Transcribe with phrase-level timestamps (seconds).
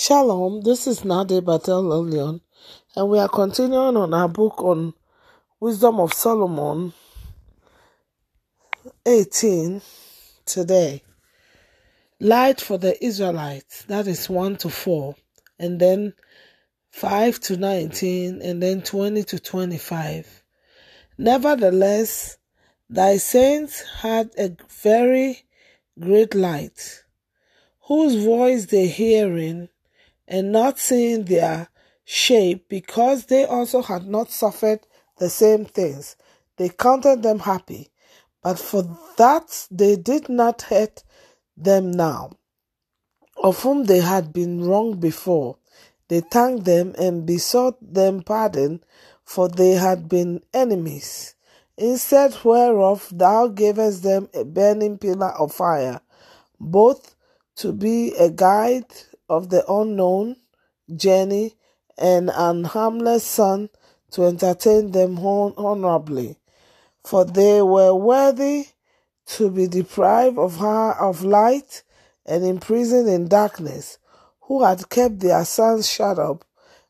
[0.00, 2.40] Shalom, this is Nade Bat El Elyon,
[2.94, 4.94] and we are continuing on our book on
[5.58, 6.92] Wisdom of Solomon
[9.04, 9.82] 18
[10.46, 11.02] today.
[12.20, 15.16] Light for the Israelites, that is 1 to 4,
[15.58, 16.14] and then
[16.92, 20.44] 5 to 19, and then 20 to 25.
[21.18, 22.38] Nevertheless,
[22.88, 25.42] thy saints had a very
[25.98, 27.02] great light,
[27.88, 29.68] whose voice they hearing
[30.28, 31.68] and not seeing their
[32.04, 34.86] shape, because they also had not suffered
[35.18, 36.16] the same things.
[36.56, 37.90] They counted them happy,
[38.42, 41.02] but for that they did not hurt
[41.56, 42.32] them now,
[43.42, 45.56] of whom they had been wronged before.
[46.08, 48.82] They thanked them and besought them pardon,
[49.24, 51.34] for they had been enemies.
[51.76, 56.00] Instead whereof thou gavest them a burning pillar of fire,
[56.58, 57.14] both
[57.56, 58.90] to be a guide
[59.28, 60.36] of the unknown
[60.94, 61.54] journey
[61.96, 63.68] and an harmless sun
[64.10, 66.38] to entertain them honorably,
[67.04, 68.66] for they were worthy
[69.26, 71.82] to be deprived of her of light
[72.24, 73.98] and imprisoned in darkness,
[74.42, 76.44] who had kept their sons shut up,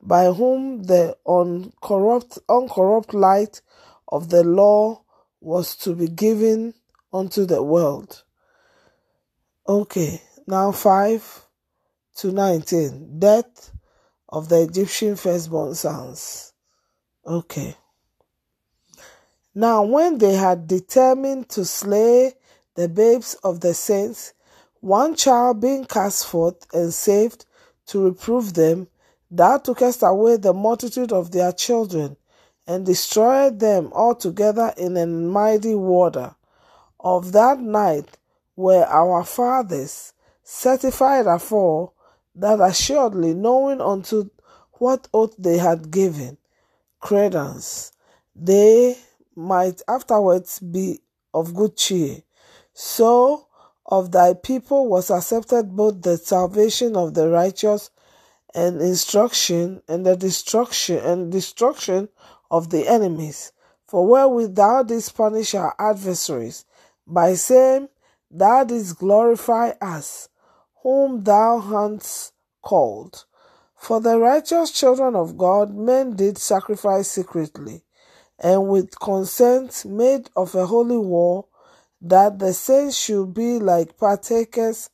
[0.00, 3.60] by whom the uncorrupt, uncorrupt light
[4.08, 5.02] of the law
[5.40, 6.74] was to be given
[7.12, 8.22] unto the world.
[9.68, 11.46] Okay, now five
[12.16, 13.18] to 19.
[13.18, 13.72] Death
[14.28, 16.52] of the Egyptian firstborn sons.
[17.26, 17.76] Okay.
[19.54, 22.32] Now, when they had determined to slay
[22.74, 24.32] the babes of the saints,
[24.80, 27.44] one child being cast forth and saved
[27.86, 28.88] to reprove them,
[29.30, 32.16] thou tookest away the multitude of their children,
[32.66, 36.34] and destroyed them altogether in a mighty water.
[37.00, 38.18] Of that night
[38.56, 41.92] were our fathers certified afore
[42.34, 44.30] that assuredly knowing unto
[44.72, 46.38] what oath they had given
[47.00, 47.92] credence,
[48.34, 48.96] they
[49.36, 51.00] might afterwards be
[51.34, 52.22] of good cheer.
[52.72, 53.46] So
[53.86, 57.90] of thy people was accepted both the salvation of the righteous
[58.54, 62.08] and instruction and the destruction and destruction
[62.50, 63.52] of the enemies.
[63.86, 66.64] For wherewith thou didst punish our adversaries,
[67.06, 67.88] by same
[68.30, 70.28] thou didst glorify us
[70.82, 72.32] whom thou hast
[72.62, 73.24] called.
[73.76, 77.84] For the righteous children of God men did sacrifice secretly,
[78.38, 81.46] and with consent made of a holy war,
[82.00, 84.90] that the saints should be like partakers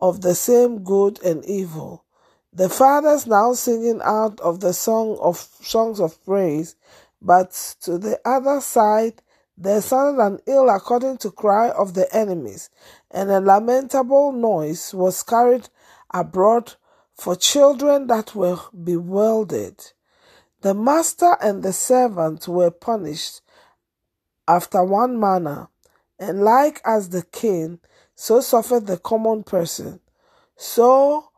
[0.00, 2.04] of the same good and evil.
[2.52, 6.74] The fathers now singing out of the song of songs of praise,
[7.22, 7.52] but
[7.82, 9.22] to the other side
[9.60, 12.70] there sounded an ill according to cry of the enemies,
[13.10, 15.68] and a lamentable noise was carried
[16.14, 16.74] abroad
[17.14, 19.76] for children that were bewildered.
[20.62, 23.42] The master and the servant were punished
[24.48, 25.68] after one manner,
[26.18, 27.80] and like as the king,
[28.14, 30.00] so suffered the common person.
[30.56, 31.28] So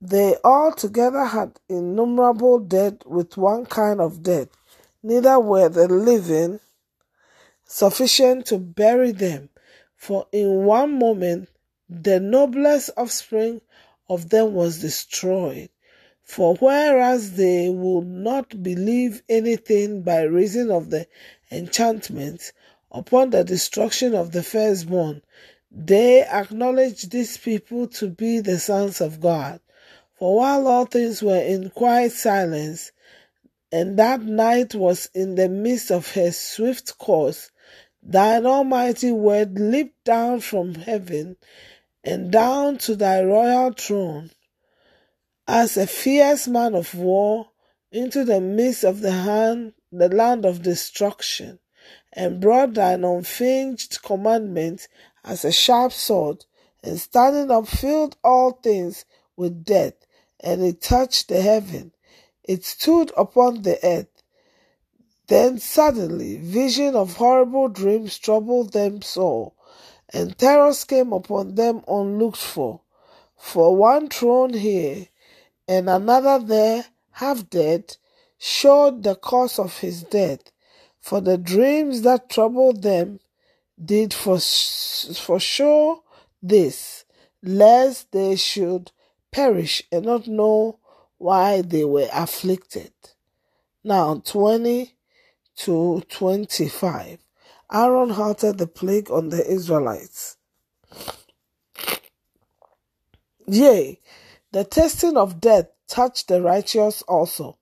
[0.00, 4.48] they all together had innumerable dead with one kind of death,
[5.04, 6.58] neither were the living
[7.74, 9.48] sufficient to bury them,
[9.96, 11.48] for in one moment
[11.88, 13.60] the noblest offspring
[14.08, 15.68] of them was destroyed.
[16.22, 21.08] For whereas they would not believe anything by reason of the
[21.50, 22.52] enchantment
[22.92, 25.20] upon the destruction of the firstborn,
[25.72, 29.58] they acknowledged these people to be the sons of God.
[30.16, 32.92] For while all things were in quiet silence,
[33.72, 37.50] and that night was in the midst of her swift course,
[38.06, 41.38] Thine almighty word leaped down from heaven
[42.04, 44.30] and down to thy royal throne
[45.48, 47.48] as a fierce man of war
[47.90, 51.58] into the midst of the hand, the land of destruction,
[52.12, 54.86] and brought thine unfeigned commandment
[55.24, 56.44] as a sharp sword,
[56.82, 59.06] and standing up filled all things
[59.36, 59.94] with death,
[60.40, 61.92] and it touched the heaven.
[62.42, 64.13] It stood upon the earth,
[65.26, 69.52] then suddenly vision of horrible dreams troubled them sore,
[70.12, 72.80] and terrors came upon them unlooked for.
[73.36, 75.08] For one thrown here
[75.66, 77.96] and another there, half dead,
[78.38, 80.40] showed the cause of his death.
[81.00, 83.20] For the dreams that troubled them
[83.82, 86.02] did for, for sure
[86.42, 87.04] this,
[87.42, 88.92] lest they should
[89.30, 90.78] perish and not know
[91.18, 92.92] why they were afflicted.
[93.82, 94.93] Now, 20
[95.56, 97.18] to 25.
[97.72, 100.36] Aaron halted the plague on the Israelites.
[103.46, 104.00] Yea,
[104.52, 107.58] The testing of death touched the righteous also,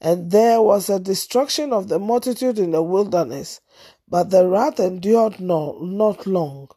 [0.00, 3.60] and there was a destruction of the multitude in the wilderness,
[4.08, 6.68] but the wrath endured no, not long.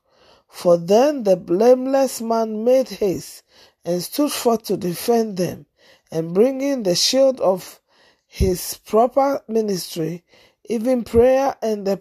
[0.47, 3.43] For then the blameless man made haste
[3.85, 5.65] and stood forth to defend them,
[6.11, 7.79] and bringing the shield of
[8.25, 10.23] his proper ministry,
[10.67, 11.97] even prayer and the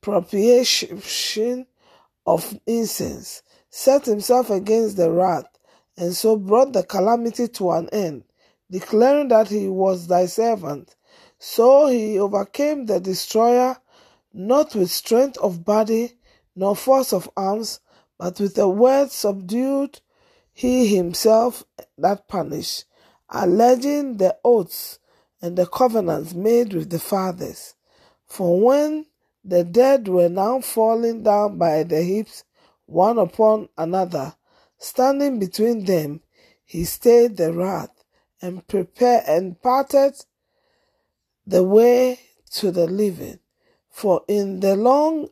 [0.00, 1.66] propitiation
[2.26, 5.46] of incense, set himself against the wrath,
[5.96, 8.24] and so brought the calamity to an end,
[8.70, 10.96] declaring that he was thy servant.
[11.38, 13.76] So he overcame the destroyer,
[14.32, 16.12] not with strength of body,
[16.56, 17.80] nor force of arms,
[18.18, 20.00] but with a word subdued
[20.52, 21.64] he himself
[21.98, 22.84] that punished,
[23.28, 25.00] alleging the oaths
[25.40, 27.74] and the covenants made with the fathers.
[28.26, 29.06] For when
[29.44, 32.44] the dead were now falling down by the heaps,
[32.86, 34.34] one upon another,
[34.78, 36.20] standing between them,
[36.64, 38.04] he stayed the wrath
[38.40, 40.14] and prepared and parted
[41.46, 42.20] the way
[42.52, 43.38] to the living.
[43.90, 45.28] For in the long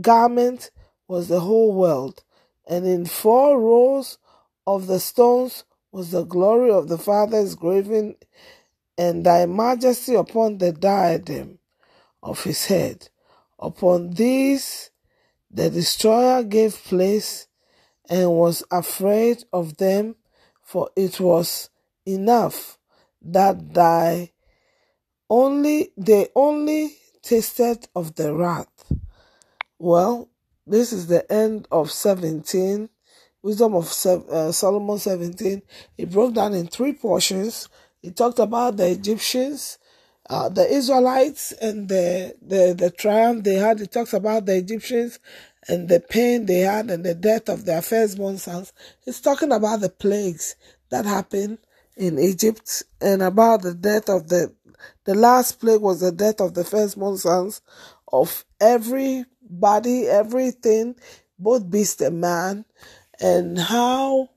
[0.00, 0.70] garment
[1.08, 2.24] was the whole world,
[2.66, 4.18] and in four rows
[4.66, 8.16] of the stones was the glory of the Father's graven,
[8.96, 11.58] and thy majesty upon the diadem
[12.22, 13.08] of his head.
[13.58, 14.90] Upon these
[15.50, 17.46] the destroyer gave place
[18.08, 20.16] and was afraid of them,
[20.62, 21.70] for it was
[22.06, 22.78] enough
[23.22, 24.32] that thy
[25.30, 28.92] only they only tasted of the wrath.
[29.78, 30.28] Well,
[30.66, 32.88] this is the end of 17
[33.44, 35.60] Wisdom of uh, Solomon 17.
[35.98, 37.68] It broke down in three portions.
[38.04, 39.78] It talked about the Egyptians,
[40.28, 43.80] uh, the Israelites, and the, the, the triumph they had.
[43.80, 45.18] He talks about the Egyptians
[45.68, 48.74] and the pain they had and the death of their firstborn sons.
[49.06, 50.54] He's talking about the plagues
[50.90, 51.58] that happened
[51.96, 54.52] in Egypt and about the death of the
[55.04, 57.62] the last plague was the death of the firstborn sons
[58.12, 60.96] of everybody, everything,
[61.38, 62.66] both beast and man
[63.18, 64.28] and how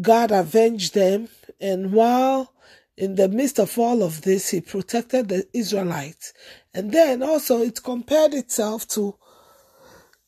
[0.00, 1.28] God avenged them.
[1.60, 2.53] And while
[2.96, 6.32] in the midst of all of this, he protected the Israelites.
[6.72, 9.16] And then also it compared itself to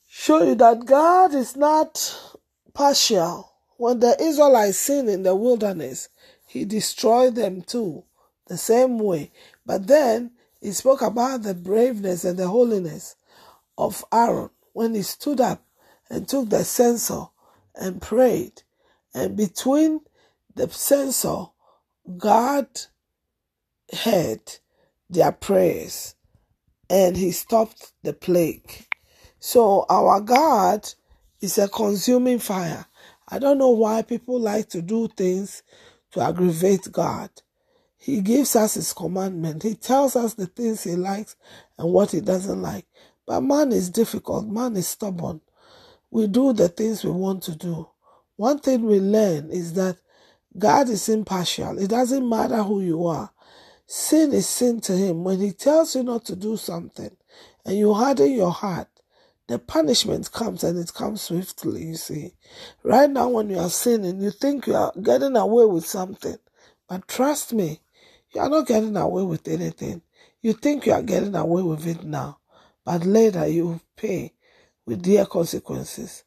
[0.08, 2.38] show you that God is not
[2.74, 3.52] partial.
[3.76, 6.08] When the Israelites sinned in the wilderness,
[6.46, 8.04] he destroyed them too,
[8.46, 9.30] the same way.
[9.64, 13.16] But then he spoke about the braveness and the holiness
[13.78, 15.62] of Aaron when he stood up
[16.10, 17.24] and took the censer
[17.74, 18.62] and prayed.
[19.14, 20.00] And between
[20.54, 21.46] the censer,
[22.16, 22.66] God
[23.92, 24.40] heard
[25.10, 26.14] their prayers
[26.88, 28.86] and he stopped the plague.
[29.40, 30.88] So our God
[31.40, 32.86] is a consuming fire.
[33.28, 35.62] I don't know why people like to do things
[36.12, 37.30] to aggravate God.
[37.98, 39.62] He gives us his commandment.
[39.62, 41.36] He tells us the things he likes
[41.78, 42.86] and what he doesn't like.
[43.26, 44.46] But man is difficult.
[44.46, 45.40] Man is stubborn
[46.10, 47.88] we do the things we want to do.
[48.36, 49.98] One thing we learn is that
[50.58, 51.78] God is impartial.
[51.78, 53.30] It doesn't matter who you are.
[53.86, 55.24] Sin is sin to him.
[55.24, 57.16] When he tells you not to do something
[57.64, 58.88] and you harden your heart,
[59.48, 62.32] the punishment comes and it comes swiftly, you see.
[62.82, 66.36] Right now, when you are sinning, you think you are getting away with something.
[66.88, 67.80] But trust me,
[68.34, 70.02] you are not getting away with anything.
[70.42, 72.38] You think you are getting away with it now,
[72.84, 74.34] but later you pay
[74.84, 76.24] with dear consequences.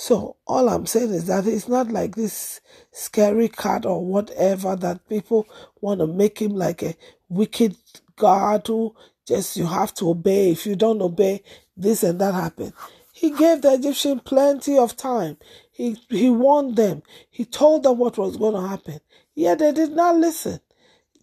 [0.00, 2.60] So all I'm saying is that it's not like this
[2.92, 5.44] scary cat or whatever that people
[5.80, 6.94] want to make him like a
[7.28, 7.74] wicked
[8.14, 8.94] God who
[9.26, 10.52] just you have to obey.
[10.52, 11.42] If you don't obey,
[11.76, 12.72] this and that happen.
[13.12, 15.36] He gave the Egyptian plenty of time.
[15.72, 17.02] He he warned them.
[17.28, 19.00] He told them what was going to happen.
[19.34, 20.60] Yet they did not listen.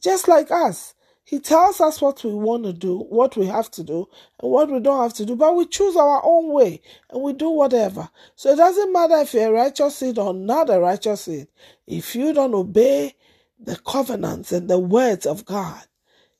[0.02, 0.95] Just like us.
[1.28, 4.08] He tells us what we want to do, what we have to do,
[4.40, 7.34] and what we don't have to do, but we choose our own way and we
[7.34, 8.08] do whatever.
[8.36, 11.48] So it doesn't matter if you're a righteous seed or not a righteous seed.
[11.88, 13.16] If you don't obey
[13.60, 15.82] the covenants and the words of God,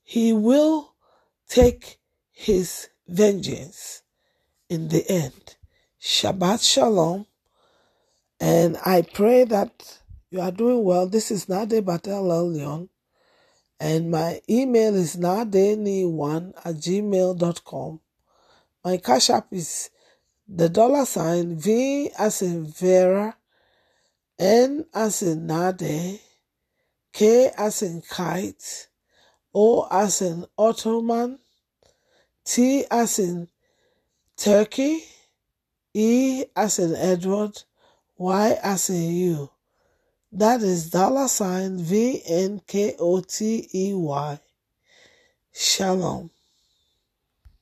[0.04, 0.94] He will
[1.50, 1.98] take
[2.32, 4.04] His vengeance
[4.70, 5.56] in the end.
[6.00, 7.26] Shabbat Shalom.
[8.40, 9.98] And I pray that
[10.30, 11.08] you are doing well.
[11.08, 12.90] This is Nade Bat El Elyon
[13.80, 18.00] and my email is nadeni1 at gmail.com.
[18.84, 19.90] My cash app is
[20.48, 23.36] the dollar sign V as in Vera,
[24.38, 26.20] N as in Nade,
[27.12, 28.88] K as in kite,
[29.54, 31.40] O as in Ottoman,
[32.44, 33.48] T as in
[34.38, 35.04] Turkey,
[35.94, 37.64] E as in Edward,
[38.18, 39.50] Y as in you.
[40.36, 44.40] That is dollar sign V N K O T E Y.
[45.54, 46.32] Shalom.